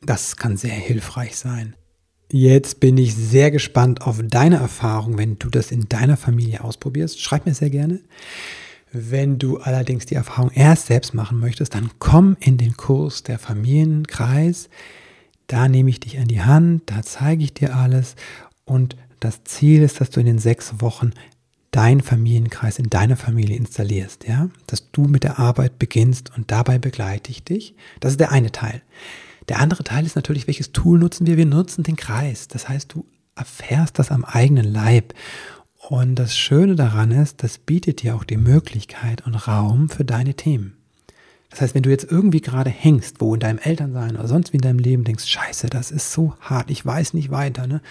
Das 0.00 0.36
kann 0.36 0.56
sehr 0.56 0.72
hilfreich 0.72 1.36
sein. 1.36 1.74
Jetzt 2.30 2.80
bin 2.80 2.96
ich 2.96 3.14
sehr 3.14 3.50
gespannt 3.50 4.00
auf 4.00 4.20
deine 4.22 4.56
Erfahrung, 4.56 5.18
wenn 5.18 5.38
du 5.38 5.50
das 5.50 5.70
in 5.70 5.88
deiner 5.88 6.16
Familie 6.16 6.64
ausprobierst. 6.64 7.20
Schreib 7.20 7.44
mir 7.44 7.54
sehr 7.54 7.70
gerne. 7.70 8.00
Wenn 8.96 9.38
du 9.40 9.58
allerdings 9.58 10.06
die 10.06 10.14
Erfahrung 10.14 10.52
erst 10.52 10.86
selbst 10.86 11.14
machen 11.14 11.40
möchtest, 11.40 11.74
dann 11.74 11.90
komm 11.98 12.36
in 12.38 12.58
den 12.58 12.76
Kurs 12.76 13.24
der 13.24 13.40
Familienkreis. 13.40 14.68
Da 15.48 15.68
nehme 15.68 15.90
ich 15.90 15.98
dich 15.98 16.18
an 16.18 16.28
die 16.28 16.42
Hand, 16.42 16.82
da 16.86 17.02
zeige 17.02 17.42
ich 17.42 17.52
dir 17.52 17.76
alles 17.76 18.14
und 18.64 18.96
das 19.18 19.42
Ziel 19.42 19.82
ist, 19.82 20.00
dass 20.00 20.10
du 20.10 20.20
in 20.20 20.26
den 20.26 20.38
sechs 20.38 20.80
Wochen 20.80 21.10
deinen 21.72 22.02
Familienkreis 22.02 22.78
in 22.78 22.88
deiner 22.88 23.16
Familie 23.16 23.56
installierst, 23.56 24.28
ja, 24.28 24.48
dass 24.68 24.92
du 24.92 25.02
mit 25.02 25.24
der 25.24 25.40
Arbeit 25.40 25.80
beginnst 25.80 26.30
und 26.36 26.52
dabei 26.52 26.78
begleite 26.78 27.32
ich 27.32 27.42
dich. 27.42 27.74
Das 27.98 28.12
ist 28.12 28.20
der 28.20 28.30
eine 28.30 28.52
Teil. 28.52 28.80
Der 29.48 29.58
andere 29.58 29.82
Teil 29.82 30.06
ist 30.06 30.14
natürlich, 30.14 30.46
welches 30.46 30.70
Tool 30.70 31.00
nutzen 31.00 31.26
wir? 31.26 31.36
Wir 31.36 31.46
nutzen 31.46 31.82
den 31.82 31.96
Kreis. 31.96 32.46
Das 32.46 32.68
heißt, 32.68 32.94
du 32.94 33.04
erfährst 33.34 33.98
das 33.98 34.12
am 34.12 34.24
eigenen 34.24 34.72
Leib. 34.72 35.14
Und 35.88 36.14
das 36.14 36.34
Schöne 36.34 36.76
daran 36.76 37.10
ist, 37.10 37.42
das 37.42 37.58
bietet 37.58 38.02
dir 38.02 38.16
auch 38.16 38.24
die 38.24 38.38
Möglichkeit 38.38 39.26
und 39.26 39.34
Raum 39.34 39.90
für 39.90 40.04
deine 40.04 40.32
Themen. 40.32 40.78
Das 41.50 41.60
heißt, 41.60 41.74
wenn 41.74 41.82
du 41.82 41.90
jetzt 41.90 42.10
irgendwie 42.10 42.40
gerade 42.40 42.70
hängst, 42.70 43.20
wo 43.20 43.34
in 43.34 43.40
deinem 43.40 43.58
Elternsein 43.58 44.16
oder 44.16 44.26
sonst 44.26 44.52
wie 44.52 44.56
in 44.56 44.62
deinem 44.62 44.78
Leben 44.78 45.04
denkst, 45.04 45.26
scheiße, 45.26 45.68
das 45.68 45.90
ist 45.90 46.10
so 46.10 46.34
hart, 46.40 46.70
ich 46.70 46.84
weiß 46.84 47.12
nicht 47.12 47.30
weiter, 47.30 47.66
ne? 47.66 47.82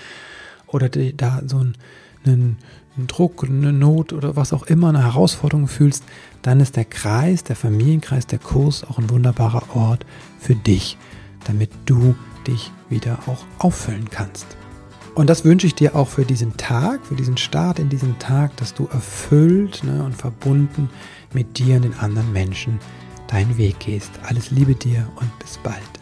oder 0.65 0.89
da 0.89 1.43
so 1.45 1.59
einen, 1.59 1.77
einen, 2.25 2.57
einen 2.97 3.07
Druck, 3.07 3.43
eine 3.43 3.71
Not 3.71 4.11
oder 4.11 4.35
was 4.35 4.53
auch 4.53 4.63
immer, 4.63 4.89
eine 4.89 5.03
Herausforderung 5.03 5.67
fühlst, 5.67 6.03
dann 6.41 6.61
ist 6.61 6.75
der 6.75 6.85
Kreis, 6.85 7.43
der 7.43 7.55
Familienkreis, 7.55 8.25
der 8.25 8.39
Kurs 8.39 8.83
auch 8.83 8.97
ein 8.97 9.11
wunderbarer 9.11 9.75
Ort 9.75 10.03
für 10.39 10.55
dich, 10.55 10.97
damit 11.45 11.69
du 11.85 12.15
dich 12.47 12.71
wieder 12.89 13.19
auch 13.27 13.45
auffüllen 13.59 14.09
kannst. 14.09 14.57
Und 15.15 15.29
das 15.29 15.45
wünsche 15.45 15.67
ich 15.67 15.75
dir 15.75 15.95
auch 15.95 16.07
für 16.07 16.25
diesen 16.25 16.57
Tag, 16.57 17.05
für 17.05 17.15
diesen 17.15 17.37
Start 17.37 17.77
in 17.77 17.89
diesen 17.89 18.17
Tag, 18.17 18.57
dass 18.57 18.73
du 18.73 18.87
erfüllt 18.87 19.83
ne, 19.83 20.03
und 20.03 20.15
verbunden 20.15 20.89
mit 21.33 21.59
dir 21.59 21.75
und 21.75 21.83
den 21.83 21.93
anderen 21.99 22.31
Menschen 22.33 22.79
deinen 23.27 23.57
Weg 23.57 23.79
gehst. 23.79 24.11
Alles 24.23 24.49
Liebe 24.49 24.73
dir 24.73 25.07
und 25.19 25.37
bis 25.39 25.59
bald. 25.59 25.92